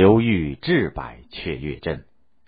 [0.00, 2.04] 刘裕智百雀跃镇。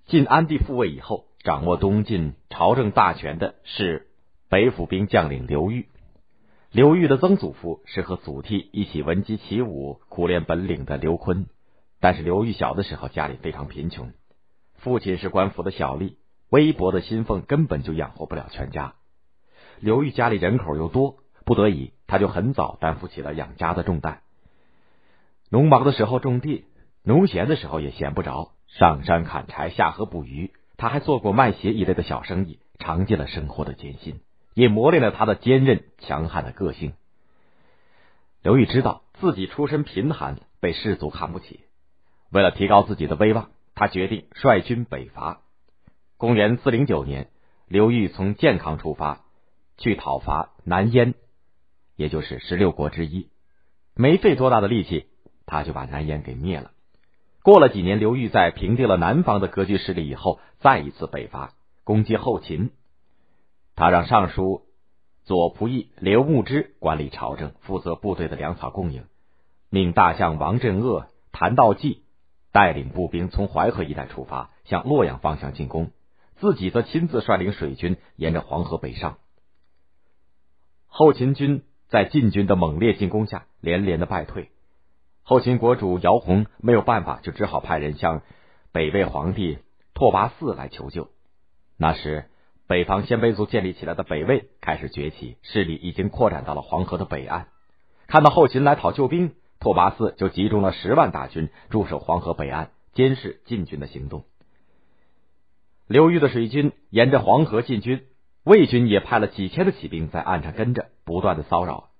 [0.06, 4.07] 晋安帝复位以后，掌握东晋朝政大权的是
[4.49, 5.89] 北府兵将领刘裕。
[6.71, 11.47] 刘裕的曾祖父是和祖逖一起闻鸡起舞、苦练本领的刘琨，
[11.99, 14.12] 但是刘裕小的时候家里非常贫穷，
[14.74, 16.14] 父亲是官府的小吏，
[16.50, 18.94] 微薄的薪俸根本就养活不了全家。
[19.80, 24.20] 刘裕家里人口又多，不得已他就很早担负起了养家的重担。
[25.50, 26.64] 农忙的时候种地，
[27.02, 28.52] 农闲的时候也闲不着。
[28.66, 34.20] 上山砍柴，下河捕鱼，他还做过卖鞋一类的小生意，尝尽了生活的艰辛，
[34.54, 36.92] 也磨练了他的坚韧强悍的个性。
[38.42, 41.60] 刘裕知道自己出身贫寒，被士族看不起，
[42.30, 45.41] 为了提高自己的威望，他决定率军北伐。
[46.16, 47.28] 公元四零九年，
[47.66, 49.24] 刘裕从建康出发，
[49.78, 51.14] 去讨伐南燕，
[51.96, 53.30] 也就是十六国之一。
[53.96, 55.06] 没费多大的力气，
[55.44, 56.70] 他就把南燕给灭了。
[57.42, 62.70] 过了几年，刘裕在平定了南方的割据势力以后，再一次北伐攻击后秦。
[63.74, 64.62] 他让尚书
[65.24, 69.05] 左仆射刘牧之管理朝政，负责部队的粮草供应，
[69.70, 72.02] 命大将王镇恶、谭道济
[72.52, 75.92] 带领步兵从淮河一带出发，向洛阳方向进攻，
[76.36, 79.16] 自己则亲自率领水军沿着黄河北上。
[80.88, 84.50] 后秦军在晋军的猛烈进攻下，连连的败退。
[85.31, 88.23] 后秦国主姚泓没有办法，就只好派人向
[88.73, 89.59] 北魏皇帝
[89.95, 91.06] 拓跋嗣来求救。
[91.77, 92.25] 那时，
[92.67, 97.47] 北方鲜卑族建立起来的北魏开始崛起，势力已经扩展到了黄河的北岸。
[98.09, 104.25] 看到后秦来讨救兵，拓跋嗣就集中了十万大军驻守黄河北岸，监视晋军的行动。
[105.87, 108.03] 刘裕的水军沿着黄河进军，
[108.42, 111.91] 魏军也派了几千的骑兵在岸上跟着，不断的骚扰。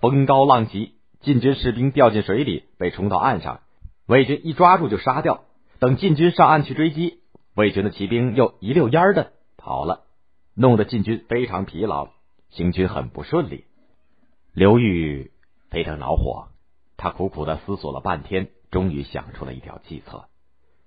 [0.00, 0.93] 风高浪急。
[1.24, 3.60] 晋军士兵掉进水里，被冲到岸上，
[4.06, 5.44] 魏军一抓住就杀掉。
[5.78, 7.20] 等晋军上岸去追击，
[7.54, 10.02] 魏军的骑兵又一溜烟的跑了，
[10.54, 12.10] 弄得晋军非常疲劳，
[12.50, 13.64] 行军很不顺利。
[14.52, 15.30] 刘裕
[15.70, 16.48] 非常恼火，
[16.98, 20.26] 他苦苦的思索了半天，终于想出了一条计策。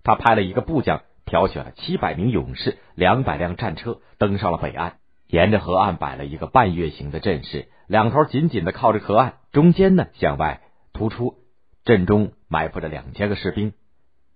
[0.04, 7.70] 他派了一个部将，挑选了七百名勇士、两百辆战车，登上了北岸，沿着河岸摆了一个半月形的阵势。
[7.88, 10.62] 两头紧紧的靠着河岸，中间呢向外
[10.94, 11.40] 突出，
[11.84, 13.74] 阵中埋伏着两千个士兵。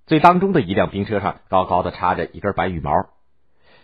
[0.07, 2.91] 最当中的一辆兵车上高高的插着一根白羽毛。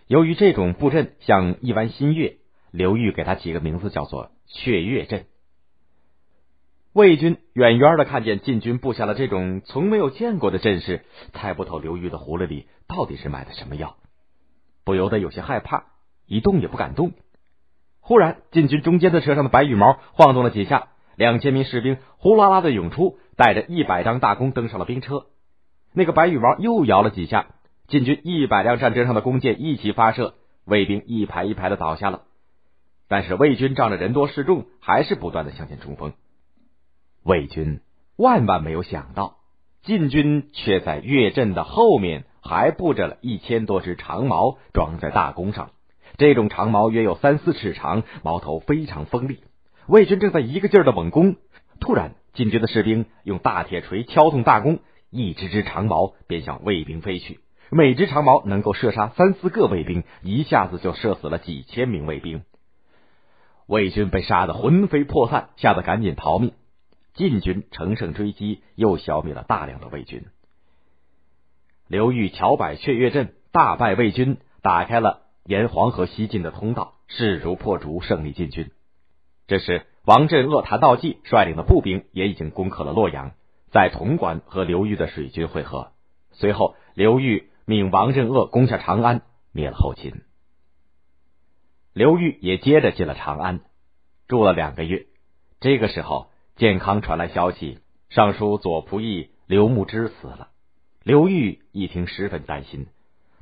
[0.08, 2.38] 由于这种布阵像一弯新月，
[2.72, 5.28] 刘裕给他起个名字叫做“雀跃阵”。
[6.92, 13.98] 魏军远远的看见晋军布下了这种从没有见过的阵势，猜不透刘裕的葫芦里到底是买的什么药，
[14.84, 15.84] 不由得有些害怕，
[16.26, 17.12] 一动也不敢动。
[18.00, 20.88] 忽然，晋军中间的车上的白羽毛晃动了几下，
[21.18, 25.26] 两千名士兵呼啦啦的涌出，带着一百张大弓登上了兵车。
[25.92, 27.48] 那个白羽毛又摇了几下，
[27.88, 32.22] 晋军一百辆战车上的弓箭一起发射，卫兵一排一排的倒下了。
[33.08, 36.14] 但是魏军仗着人多势众，还是不断的向前冲锋。
[37.24, 37.82] 魏军
[38.16, 39.38] 万万没有想到，
[39.82, 45.72] 晋军却在越阵的后面还布着了一千多支长矛，装在大弓上。
[46.18, 49.40] 这种长矛约有三四尺长，矛头非常锋利。
[49.88, 51.38] 魏军正在一个劲儿的猛攻，
[51.80, 57.40] 突然，晋军的士兵用大铁锤敲动大弓，一支支长矛便向魏兵飞去。
[57.70, 62.44] 每支长矛能够射杀三四个卫兵，一下子就射死了几千名卫兵。
[63.66, 66.52] 魏军被杀得魂飞魄散，吓得赶紧逃命。
[67.14, 70.26] 晋军乘胜追击，又消灭了大量的魏军。
[71.88, 75.22] 刘裕乔摆雀跃阵，大败魏军，打开了。
[75.46, 78.70] 沿黄河西进的通道，势如破竹，胜利进军。
[79.48, 83.32] 这时，王镇恶、谭道济率领的步兵也已经攻克了洛阳，
[83.72, 85.94] 在潼关和刘裕的水军会合。
[86.32, 89.22] 随后，刘裕命王镇恶攻下长安，
[89.54, 90.22] 灭了后秦。
[91.94, 93.62] 刘裕也接着进了长安，
[94.28, 95.06] 住了两个月。
[95.62, 100.50] 这个时候，建康传来消息，尚书左仆射刘牧之死了。
[101.04, 102.88] 刘裕一听，十分担心。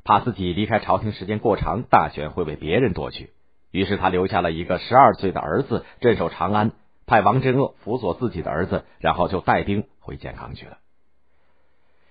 [0.04, 3.30] 怕自己离开朝廷时间过长，大权会被别人夺去。
[3.76, 6.72] 于是他留下了一个十二岁的儿子镇守长安，
[7.04, 10.78] 派王镇恶辅佐自己的儿子，然后就带兵回建康去了。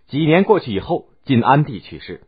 [0.06, 2.22] 几年过去以后，晋安帝去世，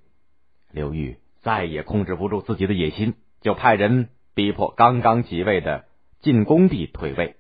[0.72, 5.86] 刘裕再也控制不住自己的野心，就派人逼迫刚刚即位的
[6.19, 7.36] 晋恭帝退位。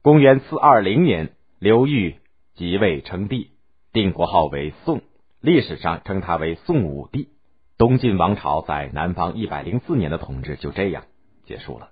[0.00, 2.16] 公元四二零年，刘裕
[2.54, 3.50] 即位称帝，
[3.92, 5.02] 定国号为宋。
[5.42, 7.28] 历史上称他为宋武帝，
[7.78, 11.04] 东晋王朝在南方一百零四年的统治就这样
[11.44, 11.90] 结束了。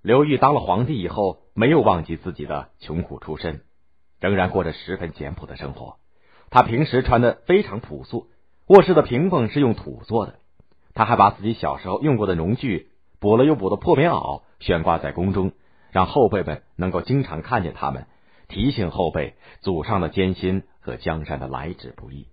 [0.00, 3.60] 刘裕当了皇帝以后，没有忘记自己的穷苦出身，
[4.18, 5.98] 仍然过着十分简朴的生活。
[6.48, 8.30] 他平时穿的非常朴素，
[8.66, 10.36] 卧室的屏风是用土做的。
[10.94, 12.88] 他还把自己小时候用过的农具、
[13.20, 15.52] 补了又补的破棉袄悬挂在宫中，
[15.92, 18.06] 让后辈们能够经常看见他们，
[18.48, 22.26] 提醒后辈祖上的艰辛和江山的来之不易。